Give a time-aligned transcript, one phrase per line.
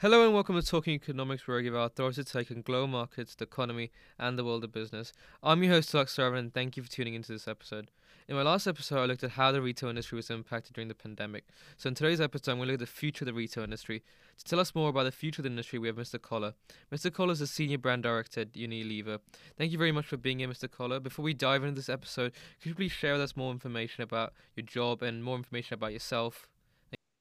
[0.00, 3.34] Hello and welcome to Talking Economics, where I give our authoritative take on global markets,
[3.34, 5.10] the economy, and the world of business.
[5.42, 7.90] I'm your host, Alex Servan, and thank you for tuning into this episode.
[8.28, 10.94] In my last episode, I looked at how the retail industry was impacted during the
[10.94, 11.46] pandemic.
[11.78, 14.02] So in today's episode, I'm going to look at the future of the retail industry.
[14.36, 16.20] To tell us more about the future of the industry, we have Mr.
[16.20, 16.52] Koller.
[16.92, 17.10] Mr.
[17.10, 19.20] Koller is a Senior Brand Director at Unilever.
[19.56, 20.70] Thank you very much for being here, Mr.
[20.70, 21.00] Koller.
[21.00, 24.34] Before we dive into this episode, could you please share with us more information about
[24.56, 26.50] your job and more information about yourself?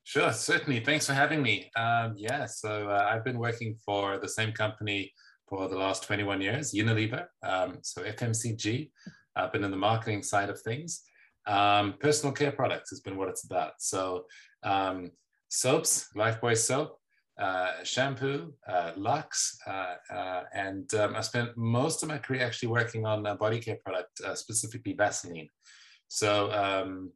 [0.08, 0.82] Sure, certainly.
[0.82, 1.72] Thanks for having me.
[1.76, 5.12] Um, yeah, so uh, I've been working for the same company
[5.50, 8.92] for the last 21 years, Unilever, um, so FMCG.
[9.36, 11.02] I've been in the marketing side of things.
[11.48, 13.74] Um, personal care products has been what it's about.
[13.80, 14.26] So
[14.62, 15.10] um,
[15.50, 17.00] soaps, Lifebuoy soap,
[17.40, 22.70] uh, shampoo, uh, Lux, uh, uh and um, I spent most of my career actually
[22.70, 25.50] working on body care product, uh, specifically Vaseline.
[26.10, 27.12] So um,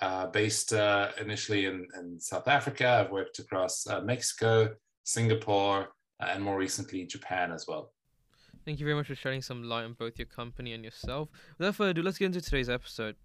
[0.00, 3.04] uh, based uh, initially in, in, South Africa.
[3.04, 5.88] I've worked across uh, Mexico, Singapore,
[6.20, 7.92] uh, and more recently Japan as well.
[8.64, 11.28] Thank you very much for shedding some light on both your company and yourself.
[11.58, 13.16] Without further ado, let's get into today's episode.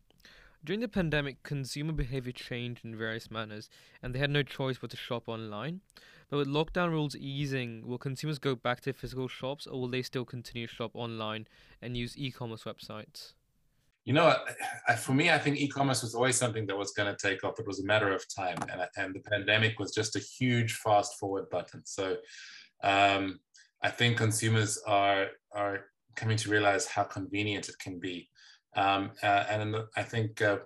[0.63, 3.67] During the pandemic, consumer behavior changed in various manners,
[4.03, 5.81] and they had no choice but to shop online.
[6.29, 10.03] But with lockdown rules easing, will consumers go back to physical shops, or will they
[10.03, 11.47] still continue to shop online
[11.81, 13.33] and use e commerce websites?
[14.05, 14.35] You know,
[14.87, 17.59] I, for me, I think e-commerce was always something that was going to take off.
[17.59, 21.19] It was a matter of time, and, and the pandemic was just a huge fast
[21.19, 21.83] forward button.
[21.85, 22.17] So,
[22.83, 23.39] um,
[23.83, 25.85] I think consumers are are
[26.15, 28.27] coming to realize how convenient it can be,
[28.75, 30.59] um, uh, and I think uh,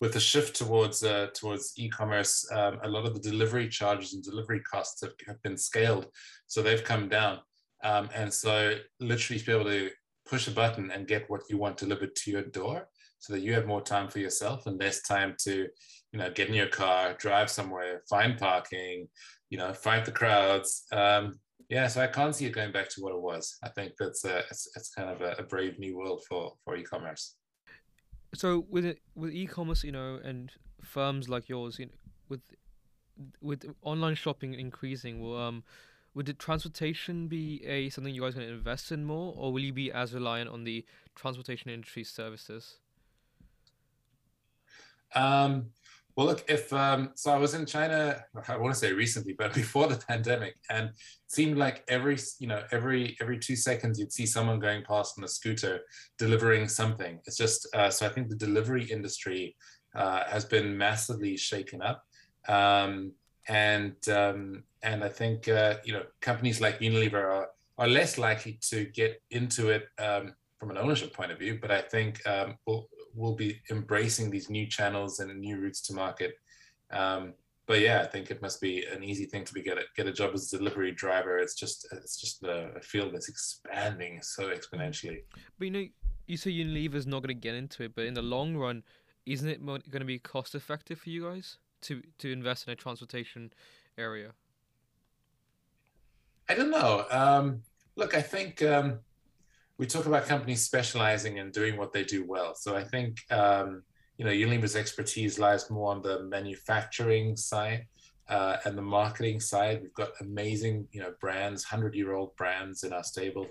[0.00, 4.22] with the shift towards uh, towards e-commerce, um, a lot of the delivery charges and
[4.22, 6.06] delivery costs have, have been scaled,
[6.46, 7.40] so they've come down.
[7.84, 9.90] Um, and so, literally, to be able to
[10.28, 13.52] push a button and get what you want delivered to your door so that you
[13.52, 15.66] have more time for yourself and less time to
[16.12, 19.08] you know get in your car drive somewhere find parking
[19.50, 20.84] you know fight the crowds.
[20.92, 23.58] Um, yeah so i can't see it going back to what it was.
[23.62, 26.76] I think that's a, it's, it's kind of a, a brave new world for for
[26.76, 27.36] e-commerce.
[28.34, 30.52] So with it, with e-commerce you know and
[30.82, 31.92] firms like yours you know,
[32.28, 32.40] with
[33.40, 35.64] with online shopping increasing will um
[36.14, 39.60] would the transportation be a something you guys going to invest in more, or will
[39.60, 42.78] you be as reliant on the transportation industry services?
[45.14, 45.70] Um,
[46.18, 48.24] well, look, if um, so, I was in China.
[48.48, 50.90] I want to say recently, but before the pandemic, and
[51.28, 55.22] seemed like every you know every every two seconds you'd see someone going past on
[55.22, 55.78] a scooter
[56.18, 57.20] delivering something.
[57.26, 59.54] It's just uh, so I think the delivery industry
[59.94, 62.02] uh, has been massively shaken up.
[62.48, 63.12] Um,
[63.48, 67.48] and um, and I think uh, you know companies like Unilever are
[67.78, 71.70] are less likely to get into it um, from an ownership point of view, but
[71.70, 76.34] I think um, we'll we'll be embracing these new channels and new routes to market.
[76.90, 77.34] Um,
[77.66, 80.06] but yeah, I think it must be an easy thing to be get a, get
[80.06, 81.38] a job as a delivery driver.
[81.38, 85.22] It's just it's just a, field that's expanding so exponentially.
[85.58, 85.86] But you know,
[86.26, 88.82] you say Unilever's not going to get into it, but in the long run,
[89.26, 91.58] isn't it going to be cost effective for you guys?
[91.82, 93.52] To to invest in a transportation
[93.96, 94.32] area?
[96.48, 97.04] I don't know.
[97.10, 97.62] Um,
[97.96, 99.00] look, I think um,
[99.76, 102.54] we talk about companies specializing and doing what they do well.
[102.54, 103.82] So I think um,
[104.16, 107.86] you know Unilever's expertise lies more on the manufacturing side
[108.28, 109.80] uh, and the marketing side.
[109.82, 113.46] We've got amazing you know brands, hundred year old brands in our stable.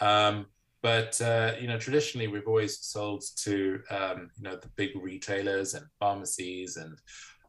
[0.00, 0.46] Um,
[0.84, 5.72] but uh, you know, traditionally we've always sold to um, you know the big retailers
[5.72, 6.98] and pharmacies and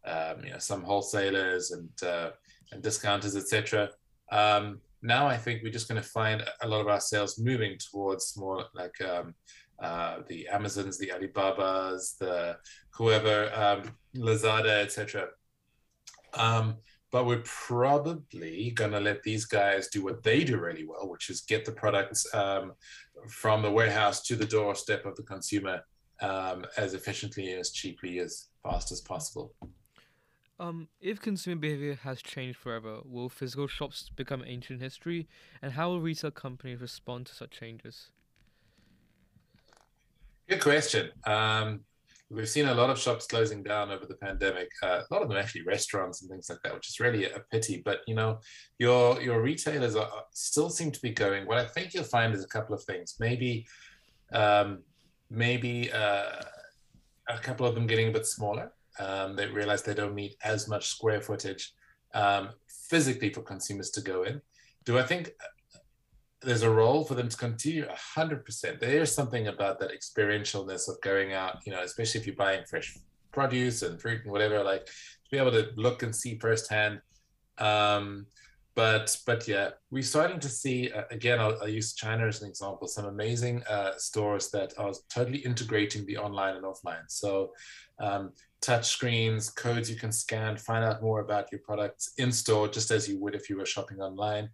[0.05, 2.31] um, you know, some wholesalers and uh,
[2.71, 3.89] and discounters, etc.
[4.31, 7.77] Um, now I think we're just going to find a lot of our sales moving
[7.77, 9.35] towards more like um,
[9.79, 12.57] uh, the Amazons, the Alibabas, the
[12.91, 15.27] whoever, um, Lazada, etc.
[16.33, 16.77] Um,
[17.11, 21.29] but we're probably going to let these guys do what they do really well, which
[21.29, 22.73] is get the products um,
[23.27, 25.81] from the warehouse to the doorstep of the consumer
[26.21, 29.53] um, as efficiently as cheaply as fast as possible.
[30.57, 35.27] Um, if consumer behavior has changed forever, will physical shops become ancient history,
[35.61, 38.09] and how will retail companies respond to such changes?
[40.47, 41.09] Good question.
[41.25, 41.81] Um,
[42.29, 44.69] we've seen a lot of shops closing down over the pandemic.
[44.81, 47.39] Uh, a lot of them actually restaurants and things like that, which is really a
[47.51, 47.81] pity.
[47.83, 48.39] But you know,
[48.79, 51.45] your your retailers are, still seem to be going.
[51.47, 53.15] What I think you'll find is a couple of things.
[53.19, 53.67] Maybe,
[54.31, 54.83] um,
[55.29, 56.43] maybe uh,
[57.27, 60.67] a couple of them getting a bit smaller um, they realize they don't need as
[60.67, 61.73] much square footage
[62.13, 62.49] um,
[62.89, 64.41] physically for consumers to go in.
[64.85, 65.79] Do I think uh,
[66.41, 67.87] there's a role for them to continue?
[68.15, 68.79] 100%.
[68.79, 72.63] There is something about that experientialness of going out, you know, especially if you're buying
[72.65, 72.97] fresh
[73.31, 74.91] produce and fruit and whatever, like to
[75.31, 77.01] be able to look and see firsthand.
[77.57, 78.27] Um,
[78.75, 81.39] but but yeah, we're starting to see uh, again.
[81.39, 82.87] I'll, I'll, use China as an example.
[82.87, 87.05] Some amazing uh, stores that are totally integrating the online and offline.
[87.07, 87.53] So,
[87.99, 88.33] um,
[88.65, 92.91] touch screens, codes you can scan, find out more about your products in store, just
[92.91, 94.49] as you would if you were shopping online,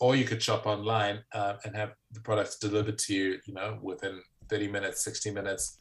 [0.00, 3.38] or you could shop online uh, and have the products delivered to you.
[3.46, 5.78] You know, within 30 minutes, 60 minutes.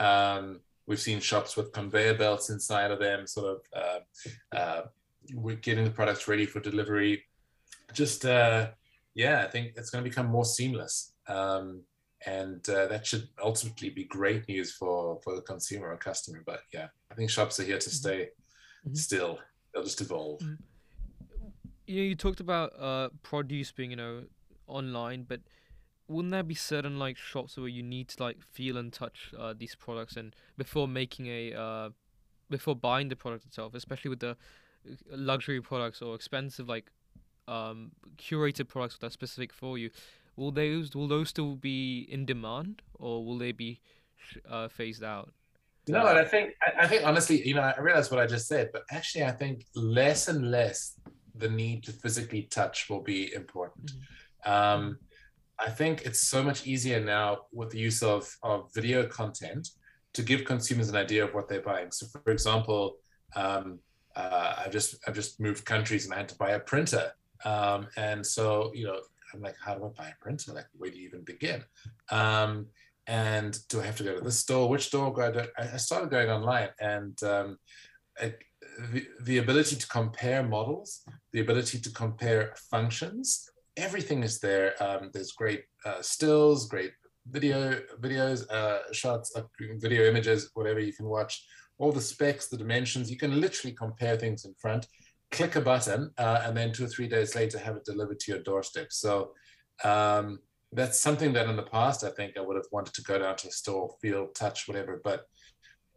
[0.00, 3.60] Um, we've seen shops with conveyor belts inside of them, sort of.
[3.74, 4.82] Uh, uh,
[5.34, 7.22] we're getting the products ready for delivery
[7.92, 8.68] just uh,
[9.14, 11.82] yeah, I think it's going to become more seamless, um,
[12.26, 16.42] and uh, that should ultimately be great news for for the consumer or customer.
[16.44, 18.08] But yeah, I think shops are here to mm-hmm.
[18.08, 18.28] stay.
[18.86, 18.94] Mm-hmm.
[18.94, 19.38] Still,
[19.72, 20.40] they'll just evolve.
[20.40, 20.54] Mm-hmm.
[21.86, 24.24] You know, you talked about uh, produce being you know
[24.66, 25.40] online, but
[26.08, 29.54] wouldn't there be certain like shops where you need to like feel and touch uh,
[29.56, 31.90] these products and before making a uh,
[32.50, 34.34] before buying the product itself, especially with the uh,
[35.10, 36.90] luxury products or expensive like
[37.46, 39.90] um, curated products that are specific for you,
[40.38, 43.80] will those will those still be in demand or will they be
[44.48, 45.32] uh, phased out?
[45.88, 48.70] No, and I think I, think honestly, you know, I realize what I just said,
[48.72, 50.98] but actually, I think less and less
[51.34, 53.92] the need to physically touch will be important.
[53.92, 54.52] Mm-hmm.
[54.52, 54.98] Um,
[55.58, 59.68] I think it's so much easier now with the use of of video content
[60.12, 61.90] to give consumers an idea of what they're buying.
[61.90, 62.96] So, for example,
[63.34, 63.78] um,
[64.14, 67.12] uh, I've just I've just moved countries and I had to buy a printer
[67.44, 69.00] um, and so, you know,
[69.32, 70.52] I'm like, how do I buy a printer?
[70.52, 71.62] Like, where do you even begin?
[72.10, 72.66] Um,
[73.06, 74.68] and do I have to go to this store?
[74.68, 75.48] Which store go to?
[75.58, 77.58] I started going online and um,
[78.20, 78.34] I,
[78.92, 81.02] the, the ability to compare models,
[81.32, 84.74] the ability to compare functions, everything is there.
[84.82, 86.92] Um, there's great uh, stills, great
[87.30, 89.42] video videos, uh, shots, uh,
[89.76, 91.46] video images, whatever you can watch,
[91.78, 93.10] all the specs, the dimensions.
[93.10, 94.86] You can literally compare things in front
[95.30, 98.32] click a button, uh, and then two or three days later have it delivered to
[98.32, 98.88] your doorstep.
[98.90, 99.32] So
[99.84, 100.38] um,
[100.72, 103.36] that's something that in the past I think I would have wanted to go down
[103.36, 105.00] to a store, feel, touch, whatever.
[105.02, 105.24] But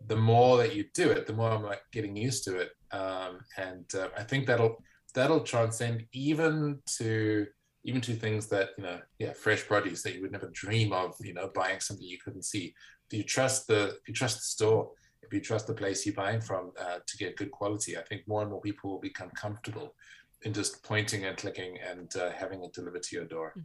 [0.08, 3.40] the more that you do it, the more I'm like getting used to it, um,
[3.58, 4.84] and uh, I think that'll
[5.14, 7.48] that'll transcend even to
[7.84, 11.16] even to things that you know, yeah, fresh produce that you would never dream of,
[11.20, 12.74] you know, buying something you couldn't see.
[13.10, 13.96] Do you trust the?
[14.02, 14.92] If you trust the store,
[15.34, 18.42] you trust the place you're buying from uh, to get good quality, I think more
[18.42, 19.96] and more people will become comfortable
[20.44, 23.54] in just pointing and clicking and uh, having it delivered to your door.
[23.54, 23.62] Hmm.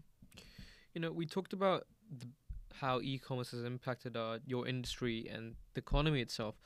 [0.95, 1.87] You know, we talked about
[2.19, 2.27] the,
[2.81, 4.17] how e-commerce has impacted
[4.47, 6.57] your industry and the economy itself.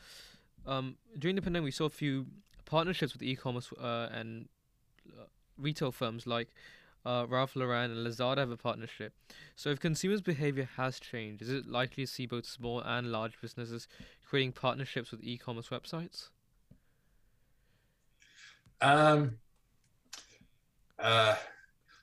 [0.66, 2.26] Um, during the pandemic, we saw a few
[2.64, 4.48] partnerships with e-commerce uh, and
[5.18, 5.24] uh,
[5.56, 6.48] retail firms like
[7.04, 9.12] uh, Ralph Lauren and Lazada have a partnership.
[9.56, 13.40] So, if consumers' behavior has changed, is it likely to see both small and large
[13.40, 13.88] businesses
[14.28, 16.28] creating partnerships with e-commerce websites?
[18.80, 19.38] Um,
[20.98, 21.36] uh,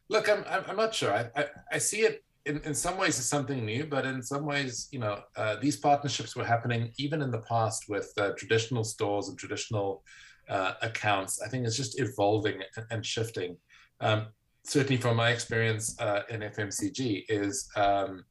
[0.09, 1.13] look, I'm, I'm not sure.
[1.13, 4.45] I, I, I see it in, in some ways as something new, but in some
[4.45, 8.83] ways, you know, uh, these partnerships were happening even in the past with uh, traditional
[8.83, 10.03] stores and traditional
[10.49, 11.41] uh, accounts.
[11.41, 13.57] I think it's just evolving and shifting.
[13.99, 14.27] Um,
[14.67, 18.25] certainly from my experience uh, in FMCG is um,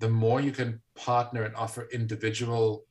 [0.00, 2.84] the more you can partner and offer individual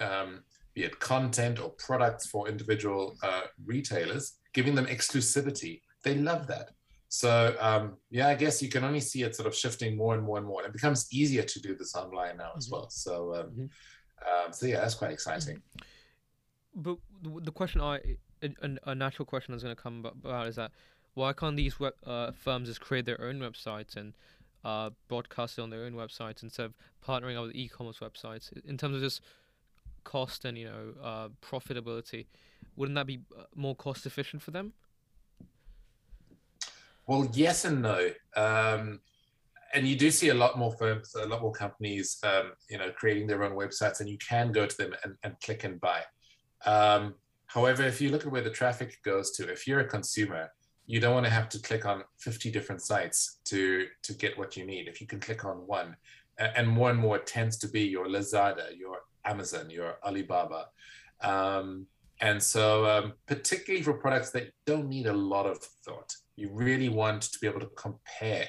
[0.00, 0.44] um,
[0.74, 5.80] be it content or products for individual uh, retailers, giving them exclusivity.
[6.04, 6.68] They love that.
[7.08, 10.22] So um, yeah, I guess you can only see it sort of shifting more and
[10.22, 10.60] more and more.
[10.60, 12.74] And it becomes easier to do this online now as mm-hmm.
[12.74, 12.90] well.
[12.90, 14.46] So um, mm-hmm.
[14.46, 15.62] um, so yeah, that's quite exciting.
[16.74, 18.00] But the question I
[18.42, 18.50] a,
[18.84, 20.72] a natural question that's going to come about is that
[21.16, 24.12] why can't these web, uh, firms just create their own websites and
[24.64, 26.74] uh, broadcast it on their own websites instead of
[27.06, 28.52] partnering up with e-commerce websites?
[28.66, 29.22] In terms of just
[30.04, 32.26] cost and you know uh, profitability
[32.76, 34.74] wouldn't that be uh, more cost efficient for them?
[37.06, 38.10] Well yes and no.
[38.36, 39.00] Um,
[39.74, 42.90] and you do see a lot more firms a lot more companies um, you know
[42.90, 46.02] creating their own websites and you can go to them and, and click and buy.
[46.66, 47.14] Um,
[47.46, 50.50] however if you look at where the traffic goes to if you're a consumer
[50.86, 54.56] you don't want to have to click on 50 different sites to to get what
[54.56, 55.96] you need if you can click on one
[56.38, 60.68] and more and more it tends to be your lazada your Amazon, your Alibaba.
[61.20, 61.86] Um,
[62.20, 66.88] and so, um, particularly for products that don't need a lot of thought, you really
[66.88, 68.46] want to be able to compare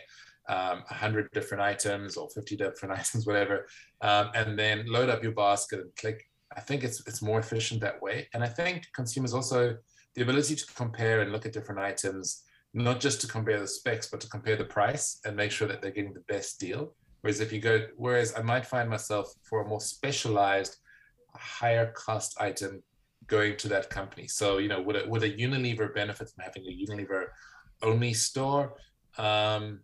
[0.48, 3.68] um, 100 different items or 50 different items, whatever,
[4.02, 6.24] um, and then load up your basket and click.
[6.56, 8.30] I think it's it's more efficient that way.
[8.34, 9.76] And I think consumers also
[10.18, 12.44] the ability to compare and look at different items,
[12.74, 15.80] not just to compare the specs, but to compare the price and make sure that
[15.80, 16.96] they're getting the best deal.
[17.22, 20.78] Whereas if you go, whereas I might find myself for a more specialized,
[21.36, 22.82] higher cost item
[23.28, 24.28] going to that company.
[24.28, 27.28] So, you know, would a, would a Unilever benefit from having a Unilever
[27.84, 28.74] only store.
[29.20, 29.82] Um,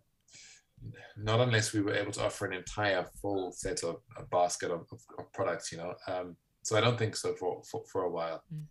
[1.16, 4.80] not unless we were able to offer an entire full set of a basket of,
[4.90, 5.94] of, of, products, you know.
[6.08, 8.42] Um, so I don't think so for for, for a while.
[8.52, 8.64] Mm.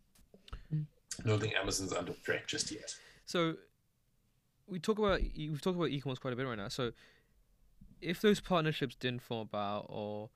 [1.24, 2.96] I don't think Amazon's under threat just yet.
[3.26, 3.56] So
[4.68, 6.70] we talk about we've talked about e-commerce quite a bit right now.
[6.70, 6.92] So
[8.02, 10.30] if those partnerships didn't fall about, or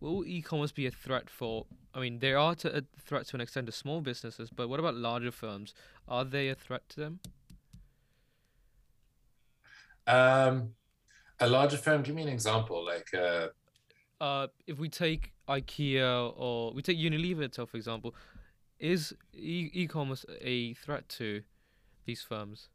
[0.00, 1.66] will e-commerce be a threat for?
[1.94, 4.80] I mean, they are to a threat to an extent to small businesses, but what
[4.80, 5.74] about larger firms?
[6.08, 7.20] Are they a threat to them?
[10.06, 10.74] Um,
[11.40, 12.02] a larger firm.
[12.02, 13.12] Give me an example, like.
[13.14, 13.48] Uh,
[14.20, 18.14] uh, if we take IKEA or we take Unilever itself, for example,
[18.82, 21.42] is e- e-commerce a threat to
[22.04, 22.68] these firms?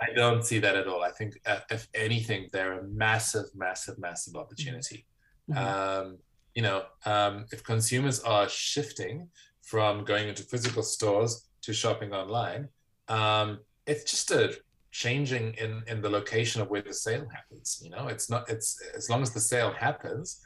[0.00, 1.02] I don't see that at all.
[1.02, 5.06] I think, uh, if anything, they're a massive, massive, massive opportunity.
[5.50, 5.64] Mm-hmm.
[5.64, 6.18] Um,
[6.54, 9.28] you know, um, if consumers are shifting
[9.62, 12.68] from going into physical stores to shopping online,
[13.08, 14.56] um, it's just a
[14.90, 17.80] changing in in the location of where the sale happens.
[17.82, 18.50] You know, it's not.
[18.50, 20.40] It's as long as the sale happens.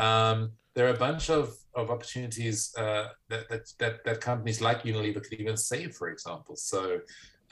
[0.00, 4.82] Um, there are a bunch of, of opportunities uh, that, that, that, that companies like
[4.82, 6.56] Unilever could even save, for example.
[6.56, 7.00] So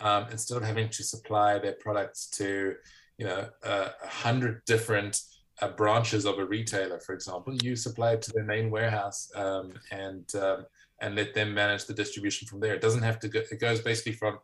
[0.01, 2.75] um, instead of having to supply their products to,
[3.19, 5.21] you know, a hundred different
[5.61, 9.75] uh, branches of a retailer, for example, you supply it to their main warehouse um,
[9.91, 10.65] and um,
[11.03, 12.75] and let them manage the distribution from there.
[12.75, 13.41] It doesn't have to go.
[13.51, 14.39] It goes basically from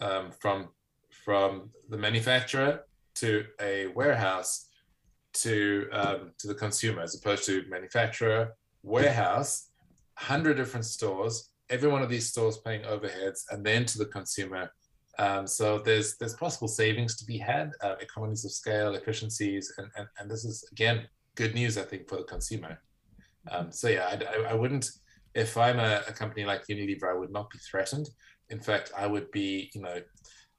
[0.00, 0.68] um, from
[1.10, 2.84] from the manufacturer
[3.16, 4.68] to a warehouse
[5.34, 9.70] to um, to the consumer, as opposed to manufacturer, warehouse,
[10.14, 11.50] hundred different stores.
[11.70, 14.70] Every one of these stores paying overheads, and then to the consumer
[15.18, 19.88] um, so there's there's possible savings to be had, uh, economies of scale, efficiencies, and,
[19.96, 22.80] and and this is again good news I think for the consumer.
[23.50, 24.88] Um, so yeah, I, I, wouldn't
[25.34, 28.08] if I'm a, a, company like Unilever, I would not be threatened.
[28.48, 30.00] In fact, I would be you know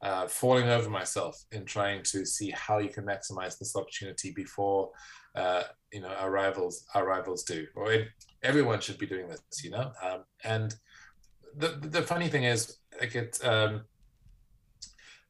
[0.02, 4.92] uh, falling over myself in trying to see how you can maximize this opportunity before
[5.36, 7.66] uh, you know our rivals our rivals do.
[7.75, 8.08] Or it,
[8.44, 9.92] everyone should be doing this, you know.
[10.04, 10.75] Um, and
[11.58, 13.40] the the funny thing is, like it.
[13.44, 13.84] Um,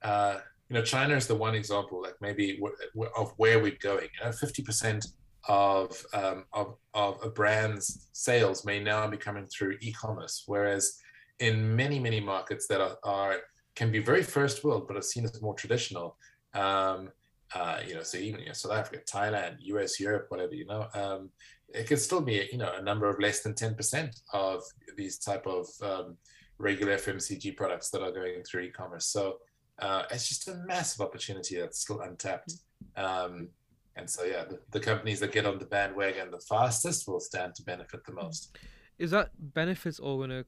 [0.01, 0.37] uh,
[0.69, 4.07] you know, China is the one example, like maybe w- of where we're going.
[4.19, 5.05] You know, fifty percent
[5.47, 10.99] of, um, of of a brand's sales may now be coming through e-commerce, whereas
[11.39, 13.37] in many many markets that are, are
[13.75, 16.17] can be very first world, but are seen as more traditional.
[16.53, 17.09] Um,
[17.53, 20.87] uh, you know, so even you know, South Africa, Thailand, US, Europe, whatever, you know,
[20.93, 21.29] um,
[21.69, 24.63] it can still be, you know, a number of less than 10% of
[24.97, 26.17] these type of um,
[26.57, 29.07] regular FMCG products that are going through e-commerce.
[29.07, 29.37] So
[29.79, 32.53] uh, it's just a massive opportunity that's still untapped.
[32.95, 33.49] Um,
[33.97, 37.55] and so, yeah, the, the, companies that get on the bandwagon the fastest will stand
[37.55, 38.57] to benefit the most.
[38.99, 40.45] Is that benefits all going to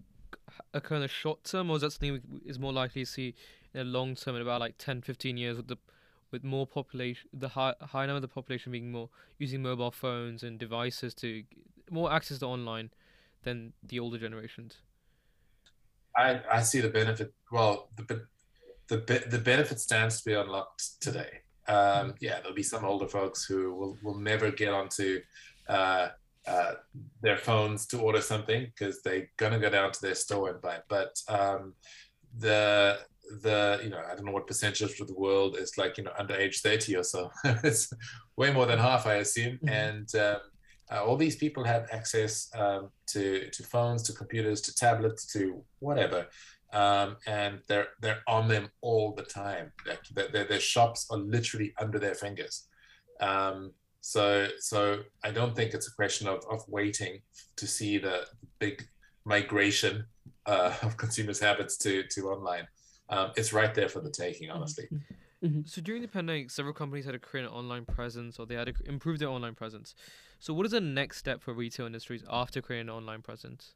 [0.73, 3.35] occur in the short term, or is that something we is more likely to see
[3.73, 5.77] in the long term in about like 10, 15 years with the
[6.31, 10.43] with more population, the high high number of the population being more using mobile phones
[10.43, 11.43] and devices to
[11.89, 12.89] more access to online
[13.43, 14.77] than the older generations?
[16.15, 17.33] I, I see the benefit.
[17.51, 18.25] Well, the
[18.87, 21.41] the the benefit stands to be unlocked today.
[21.67, 25.21] Um, yeah, there'll be some older folks who will, will never get onto
[25.67, 26.09] uh,
[26.47, 26.73] uh,
[27.21, 30.75] their phones to order something because they're gonna go down to their store and buy
[30.75, 30.83] it.
[30.87, 31.73] But um,
[32.37, 32.99] the
[33.41, 36.13] the you know I don't know what percentage of the world is like you know
[36.17, 37.29] under age thirty or so.
[37.63, 37.91] it's
[38.37, 39.57] way more than half, I assume.
[39.57, 39.69] Mm-hmm.
[39.69, 40.37] And um,
[40.89, 45.63] uh, all these people have access um, to to phones, to computers, to tablets, to
[45.79, 46.27] whatever
[46.73, 49.71] um, and they're they're on them all the time.
[49.87, 52.67] Like their, their shops are literally under their fingers.
[53.21, 57.21] Um, so so I don't think it's a question of, of waiting
[57.55, 58.25] to see the
[58.59, 58.87] big
[59.25, 60.05] migration
[60.45, 62.67] uh, of consumers' habits to to online.
[63.09, 64.85] Um, it's right there for the taking, honestly.
[64.85, 65.45] Mm-hmm.
[65.45, 65.61] mm-hmm.
[65.65, 68.67] So during the pandemic, several companies had to create an online presence, or they had
[68.67, 69.95] to improve their online presence.
[70.39, 73.73] So what is the next step for retail industries after creating an online presence?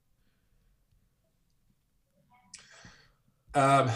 [3.53, 3.89] Um,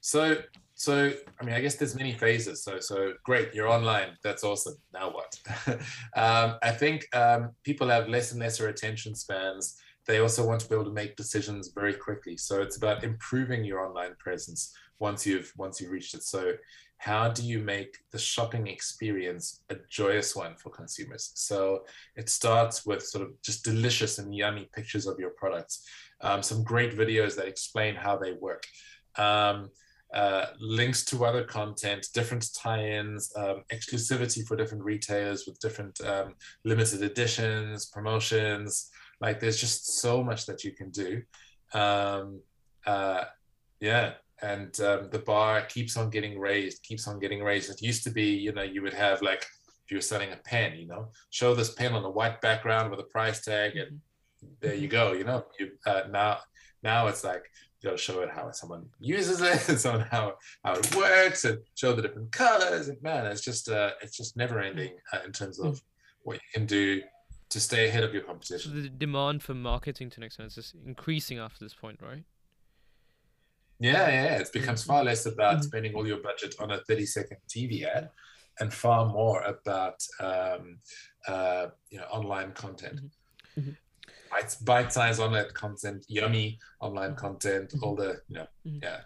[0.00, 0.36] so,
[0.84, 2.62] so I mean, I guess there's many phases.
[2.62, 4.10] So, so great, you're online.
[4.22, 4.76] That's awesome.
[4.92, 5.38] Now what?
[6.16, 9.76] um, I think um, people have less and lesser attention spans.
[10.06, 12.36] They also want to be able to make decisions very quickly.
[12.36, 16.22] So it's about improving your online presence once you've once you've reached it.
[16.22, 16.52] So
[16.98, 21.32] how do you make the shopping experience a joyous one for consumers?
[21.34, 21.84] So
[22.16, 25.86] it starts with sort of just delicious and yummy pictures of your products
[26.24, 28.64] um, some great videos that explain how they work.
[29.16, 29.70] Um,
[30.14, 36.34] uh, links to other content, different tie-ins, um, exclusivity for different retailers with different um,
[36.64, 38.90] limited editions, promotions.
[39.20, 41.22] Like there's just so much that you can do.
[41.72, 42.40] Um,
[42.86, 43.24] uh,
[43.80, 47.70] yeah, and um, the bar keeps on getting raised, keeps on getting raised.
[47.70, 49.42] It used to be, you know, you would have like
[49.84, 52.90] if you were selling a pen, you know, show this pen on a white background
[52.90, 54.46] with a price tag, and mm-hmm.
[54.60, 55.12] there you go.
[55.12, 56.38] You know, you uh, now
[56.82, 57.44] now it's like
[57.84, 61.44] you got to show it how someone uses it and so how how it works
[61.44, 62.88] and show the different colors.
[62.88, 65.82] And man, it's just uh, it's just never ending uh, in terms of
[66.22, 67.02] what you can do
[67.50, 68.72] to stay ahead of your competition.
[68.72, 72.24] So the demand for marketing to an extent is increasing after this point, right?
[73.78, 74.38] Yeah, yeah.
[74.38, 74.92] It becomes mm-hmm.
[74.92, 75.62] far less about mm-hmm.
[75.62, 78.08] spending all your budget on a 30 second TV ad
[78.60, 80.78] and far more about um,
[81.28, 82.96] uh, you know online content.
[82.96, 83.60] Mm-hmm.
[83.60, 83.70] mm-hmm.
[84.34, 87.18] Bite, bite-sized online content, yummy online mm-hmm.
[87.18, 87.84] content, mm-hmm.
[87.84, 89.00] all the you know, yeah.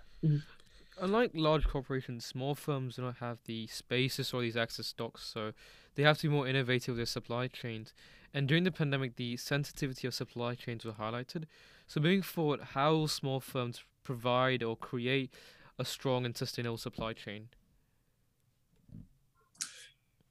[1.00, 5.52] Unlike large corporations, small firms do not have the spaces or these access stocks, so
[5.94, 7.92] they have to be more innovative with their supply chains.
[8.32, 11.44] And during the pandemic, the sensitivity of supply chains was highlighted.
[11.86, 15.32] So moving forward, how will small firms provide or create
[15.78, 17.48] a strong and sustainable supply chain?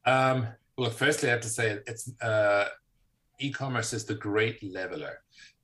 [0.06, 2.66] Um, well, firstly, I have to say it's uh,
[3.40, 5.20] e-commerce is the great leveler.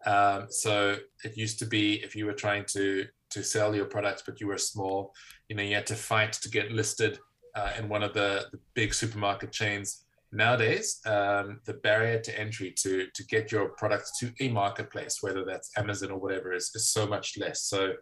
[0.05, 4.23] Um, so it used to be if you were trying to to sell your products,
[4.25, 5.11] but you were small,
[5.49, 7.17] you know, you had to fight to get listed
[7.55, 10.05] uh, in one of the, the big supermarket chains.
[10.31, 15.45] Nowadays, um, the barrier to entry to to get your products to a marketplace, whether
[15.45, 17.63] that's Amazon or whatever, is, is so much less.
[17.63, 17.93] So,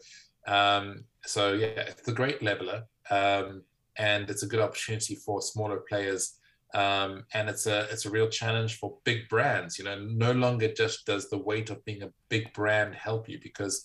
[0.48, 3.64] um, so yeah, it's the great leveler, um,
[3.98, 6.40] and it's a good opportunity for smaller players.
[6.74, 9.78] Um, and it's a it's a real challenge for big brands.
[9.78, 13.40] You know, no longer just does the weight of being a big brand help you
[13.42, 13.84] because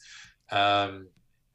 [0.50, 1.08] um,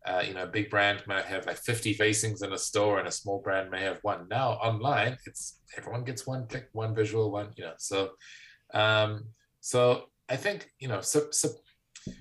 [0.06, 3.08] uh, you know, a big brand might have like 50 facings in a store and
[3.08, 4.28] a small brand may have one.
[4.30, 7.74] Now online, it's everyone gets one click, one visual, one, you know.
[7.78, 8.10] So,
[8.74, 9.26] um,
[9.60, 11.50] so I think, you know, so, so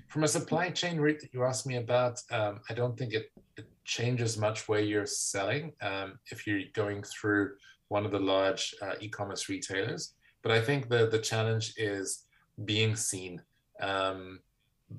[0.09, 3.25] from a supply chain route that you asked me about, um, I don't think it,
[3.57, 7.49] it, changes much where you're selling um, if you're going through
[7.91, 10.13] one of the large uh, e-commerce retailers.
[10.43, 12.23] But I think the the challenge is
[12.63, 13.41] being seen.
[13.81, 14.39] Um,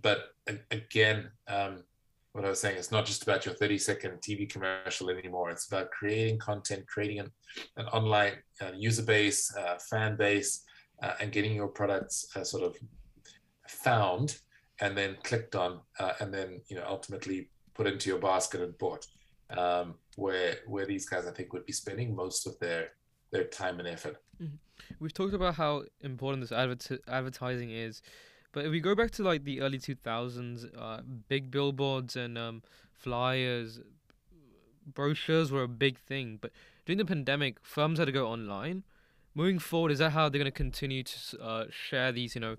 [0.07, 0.19] but
[0.71, 1.85] again, um,
[2.33, 5.51] what I was saying, it's not just about your 30 second TV commercial anymore.
[5.51, 7.31] It's about creating content, creating an,
[7.77, 10.63] an online uh, user base, uh, fan base,
[11.03, 12.77] uh, and getting your products uh, sort of
[13.69, 14.39] found
[14.81, 18.77] and then clicked on, uh, and then you know ultimately put into your basket and
[18.77, 19.07] bought.
[19.59, 22.91] Um, where where these guys I think would be spending most of their
[23.31, 24.17] their time and effort.
[24.43, 24.57] Mm-hmm.
[24.99, 28.03] We've talked about how important this adver- advertising is
[28.53, 32.63] but if we go back to like the early 2000s, uh, big billboards and um,
[32.93, 33.81] flyers,
[34.87, 36.39] brochures were a big thing.
[36.41, 36.53] But
[36.85, 38.85] during the pandemic, firms had to go online.
[39.35, 42.57] Moving forward, is that how they're going to continue to uh, share these, you know,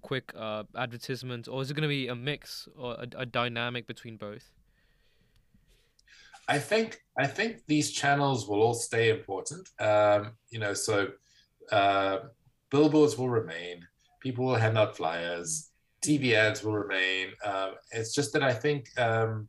[0.00, 3.86] quick uh, advertisements, or is it going to be a mix or a, a dynamic
[3.86, 4.50] between both?
[6.48, 9.68] I think I think these channels will all stay important.
[9.80, 11.08] Um, you know, so
[11.72, 12.18] uh,
[12.70, 13.86] billboards will remain
[14.24, 15.70] people will hand out flyers.
[16.04, 17.28] TV ads will remain.
[17.44, 19.46] Um, it's just that I think um,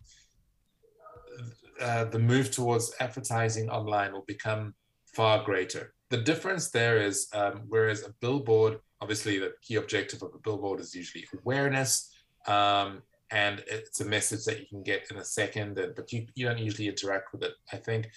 [1.82, 4.76] uh, the move towards advertising online will become
[5.16, 5.94] far greater.
[6.10, 10.82] The difference there is, um, whereas a billboard, obviously, the key objective of a billboard
[10.82, 12.12] is usually awareness,
[12.48, 16.28] um, and it's a message that you can get in a second, and, but you,
[16.36, 17.54] you don't usually interact with it.
[17.74, 18.10] I think,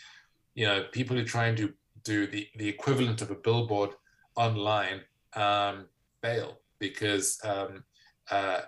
[0.54, 1.72] you know, people who try and do
[2.04, 3.90] do the the equivalent of a billboard
[4.36, 5.00] online
[5.34, 5.86] um,
[6.22, 7.84] fail because um,
[8.30, 8.60] uh,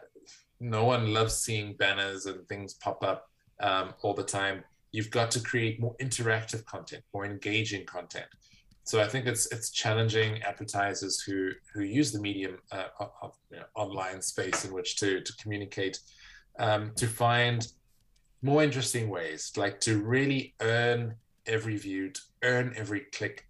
[0.61, 3.29] no one loves seeing banners and things pop up
[3.61, 4.65] um, all the time.
[4.93, 8.27] You've got to create more interactive content, more engaging content.
[8.85, 13.59] So I think it's it's challenging advertisers who who use the medium uh, of you
[13.59, 16.01] know, online space in which to to communicate
[16.61, 17.67] um, to find
[18.43, 23.49] more interesting ways, like to really earn every view, to earn every click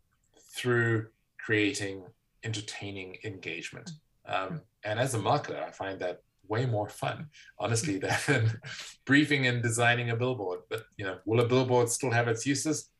[0.55, 2.05] through creating
[2.44, 3.90] entertaining engagement.
[4.27, 7.27] Um, and as a marketer, I find that way more fun,
[7.59, 8.61] honestly, than
[9.05, 10.61] briefing and designing a billboard.
[10.70, 12.90] But you know, will a billboard still have its uses?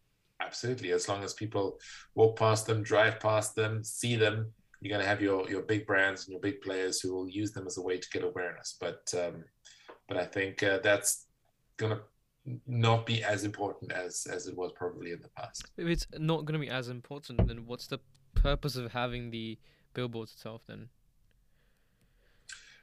[0.43, 1.79] Absolutely, as long as people
[2.15, 5.87] walk past them, drive past them, see them, you're going to have your your big
[5.87, 8.77] brands and your big players who will use them as a way to get awareness.
[8.81, 9.45] But um,
[10.11, 11.27] but I think uh, that's
[11.77, 12.03] going to
[12.67, 15.71] not be as important as as it was probably in the past.
[15.77, 18.01] If it's not going to be as important, then what's the
[18.35, 19.57] purpose of having the
[19.95, 20.89] billboards itself then?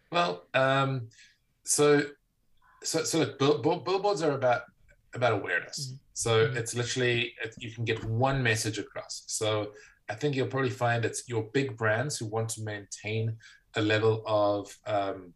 [0.09, 1.09] Well, um,
[1.65, 2.03] so
[2.81, 4.61] so so look, bill, bill, billboards are about
[5.13, 5.87] about awareness.
[5.87, 5.95] Mm-hmm.
[6.13, 6.57] So mm-hmm.
[6.57, 9.23] it's literally you can get one message across.
[9.27, 9.73] So
[10.07, 13.35] I think you'll probably find it's your big brands who want to maintain
[13.75, 15.33] a level of um,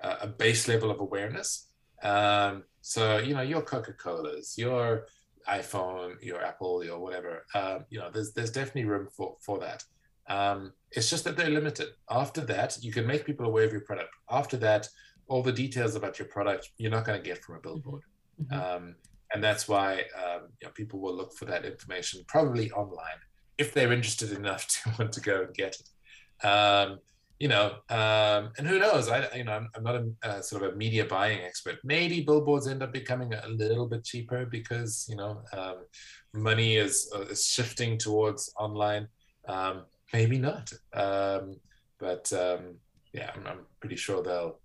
[0.00, 1.68] a base level of awareness.
[2.02, 5.06] Um, so you know your Coca Colas, your
[5.48, 7.46] iPhone, your Apple, your whatever.
[7.54, 9.84] Um, you know, there's there's definitely room for for that.
[10.28, 11.88] Um, it's just that they're limited.
[12.10, 14.10] After that, you can make people aware of your product.
[14.30, 14.88] After that,
[15.28, 18.02] all the details about your product you're not going to get from a billboard.
[18.40, 18.54] Mm-hmm.
[18.60, 18.96] Um,
[19.32, 23.20] and that's why um, you know, people will look for that information probably online
[23.58, 26.46] if they're interested enough to want to go and get it.
[26.46, 26.98] Um,
[27.38, 29.08] you know, um, and who knows?
[29.08, 31.76] I, you know, I'm, I'm not a, a, sort of a media buying expert.
[31.84, 35.84] Maybe billboards end up becoming a little bit cheaper because you know um,
[36.32, 39.08] money is, uh, is shifting towards online.
[39.48, 41.56] Um, maybe not, um,
[41.98, 42.76] but um,
[43.12, 44.58] yeah, I'm, I'm, pretty sure they'll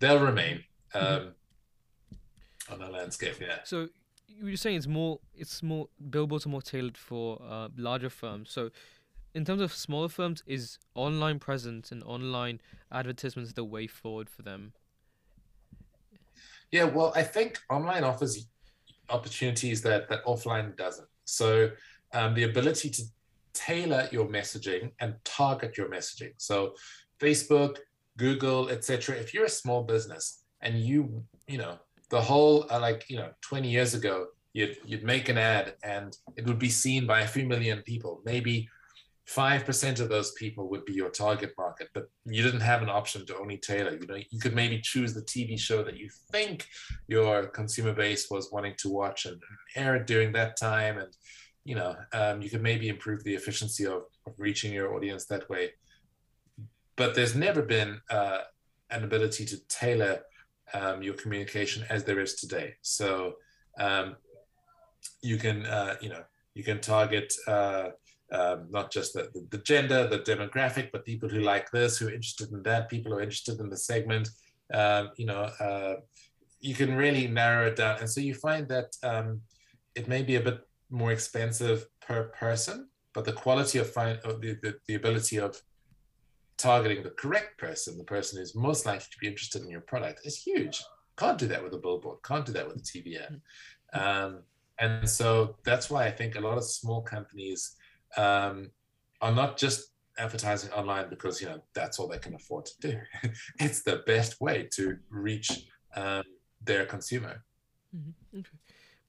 [0.00, 1.26] they'll remain mm-hmm.
[1.26, 1.34] Um,
[2.70, 3.36] on the landscape.
[3.40, 3.58] Yeah.
[3.64, 3.88] So
[4.26, 8.50] you were saying it's more it's more billboards are more tailored for uh, larger firms.
[8.50, 8.70] So
[9.34, 12.60] in terms of smaller firms, is online presence and online
[12.92, 14.72] advertisements the way forward for them?
[16.70, 18.46] Yeah, well, I think online offers
[19.10, 21.08] opportunities that that offline doesn't.
[21.24, 21.70] So
[22.12, 23.02] um, the ability to
[23.52, 26.32] tailor your messaging and target your messaging.
[26.36, 26.74] So
[27.20, 27.78] Facebook,
[28.16, 29.16] Google, etc.
[29.16, 31.78] If you're a small business and you, you know,
[32.10, 36.16] the whole uh, like you know 20 years ago, you'd you'd make an ad and
[36.36, 38.68] it would be seen by a few million people, maybe
[39.28, 43.24] 5% of those people would be your target market, but you didn't have an option
[43.26, 43.96] to only tailor.
[43.98, 46.66] You know, you could maybe choose the TV show that you think
[47.08, 49.40] your consumer base was wanting to watch and
[49.76, 50.98] air it during that time.
[50.98, 51.08] And,
[51.64, 55.48] you know, um, you could maybe improve the efficiency of, of, reaching your audience that
[55.48, 55.70] way.
[56.96, 58.40] But there's never been uh,
[58.90, 60.20] an ability to tailor
[60.74, 62.74] um, your communication as there is today.
[62.82, 63.36] So
[63.80, 64.16] um,
[65.22, 67.88] you can, uh, you know, you can target, uh,
[68.34, 72.12] um, not just the, the, gender, the demographic, but people who like this, who are
[72.12, 74.28] interested in that, people who are interested in the segment.
[74.72, 75.96] Um, you know, uh,
[76.60, 78.00] you can really narrow it down.
[78.00, 79.40] And so you find that um,
[79.94, 84.58] it may be a bit more expensive per person, but the quality of find the,
[84.62, 85.60] the, the ability of
[86.56, 90.20] targeting the correct person, the person who's most likely to be interested in your product,
[90.24, 90.82] is huge.
[91.16, 92.18] Can't do that with a billboard.
[92.24, 93.40] Can't do that with a TV ad.
[93.92, 94.00] Hmm.
[94.00, 94.38] Um,
[94.80, 97.76] and so that's why I think a lot of small companies
[98.16, 98.70] um,
[99.20, 102.98] are not just advertising online because you know that's all they can afford to do.
[103.60, 106.24] it's the best way to reach um,
[106.62, 107.44] their consumer.
[107.96, 108.38] Mm-hmm.
[108.40, 108.58] Okay,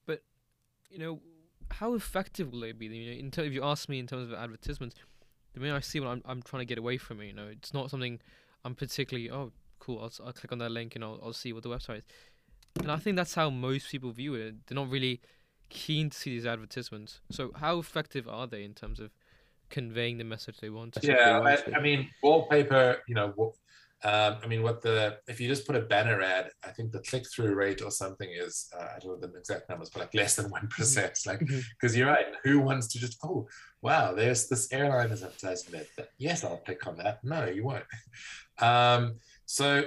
[0.06, 0.24] but
[0.90, 1.20] you know,
[1.72, 2.88] how effective will they be?
[2.88, 4.96] You know, in if you ask me in terms of advertisements,
[5.54, 7.28] the minute I see what I'm, I'm trying to get away from it.
[7.28, 8.20] You know, it's not something
[8.64, 10.00] I'm particularly oh cool.
[10.00, 12.04] I'll, I'll click on that link and I'll, I'll see what the website is.
[12.80, 14.68] And I think that's how most people view it.
[14.68, 15.22] They're not really
[15.70, 17.22] keen to see these advertisements.
[17.32, 19.12] So how effective are they in terms of
[19.70, 20.94] conveying the message they want?
[20.96, 22.98] To yeah, I, I, mean, wallpaper.
[23.08, 23.54] You know,
[24.04, 27.00] um, I mean, what the if you just put a banner ad, I think the
[27.00, 30.14] click through rate or something is uh, I don't know the exact numbers, but like
[30.14, 31.14] less than one percent.
[31.14, 31.30] Mm-hmm.
[31.30, 32.00] Like, because mm-hmm.
[32.00, 32.26] you're right.
[32.44, 33.48] Who wants to just oh
[33.82, 36.10] wow, there's this airline is advertising that, that.
[36.18, 37.24] Yes, I'll click on that.
[37.24, 37.86] No, you won't.
[38.60, 39.86] Um, so,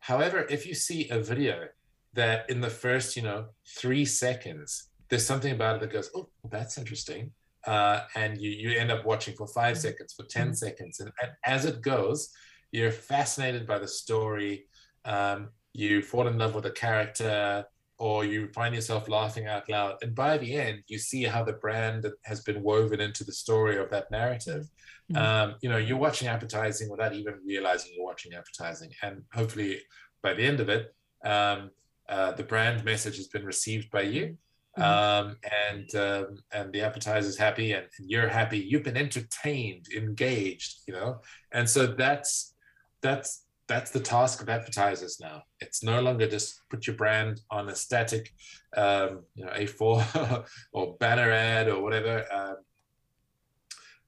[0.00, 1.66] however, if you see a video
[2.14, 6.28] that in the first you know three seconds there's something about it that goes, oh,
[6.50, 7.32] that's interesting.
[7.66, 9.80] Uh, and you, you end up watching for 5 mm-hmm.
[9.80, 10.54] seconds, for 10 mm-hmm.
[10.54, 11.00] seconds.
[11.00, 12.30] And, and, as it goes,
[12.70, 14.66] you're fascinated by the story.
[15.04, 17.64] Um, you fall in love with a character,
[17.98, 19.96] or you find yourself laughing out loud.
[20.02, 23.78] And by the end, you see how the brand has been woven into the story
[23.78, 24.68] of that narrative.
[25.12, 25.16] Mm-hmm.
[25.16, 28.90] Um, you know, you're watching advertising without even realizing you're watching advertising.
[29.02, 29.80] And hopefully,
[30.22, 31.70] by the end of it, um,
[32.08, 34.36] uh, the brand message has been received by you.
[34.76, 38.58] Um, and um, and the advertiser's happy and, and, you're happy.
[38.58, 41.20] You've been entertained engaged you know?
[41.52, 42.54] And so that's
[43.00, 45.42] that's that's the task of advertisers now.
[45.60, 48.32] It's no longer just put your brand on a static
[48.76, 52.24] um, you know a4 or banner ad or whatever.
[52.32, 52.56] Um,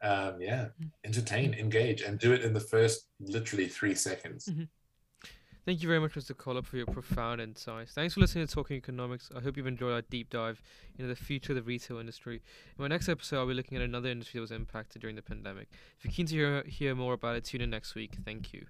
[0.01, 0.87] um, yeah mm-hmm.
[1.05, 4.47] entertain engage and do it in the first literally three seconds.
[4.47, 4.65] Mm-hmm.
[5.69, 6.33] Thank you very much, Mr.
[6.33, 7.93] Collop, for your profound insights.
[7.93, 9.29] Thanks for listening to Talking Economics.
[9.37, 10.63] I hope you've enjoyed our deep dive
[10.97, 12.37] into the future of the retail industry.
[12.37, 15.21] In my next episode, I'll be looking at another industry that was impacted during the
[15.21, 15.69] pandemic.
[15.99, 18.17] If you're keen to hear, hear more about it, tune in next week.
[18.25, 18.65] Thank you.